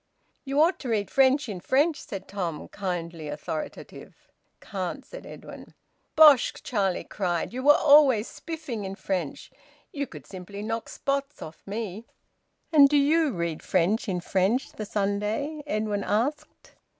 [0.45, 4.31] "You ought to read French in French," said Tom, kindly authoritative.
[4.59, 5.75] "Can't," said Edwin.
[6.15, 7.53] "Bosh!" Charlie cried.
[7.53, 9.51] "You were always spiffing in French.
[9.91, 12.07] You could simply knock spots off me."
[12.73, 16.73] "And do you read French in French, the Sunday?" Edwin asked.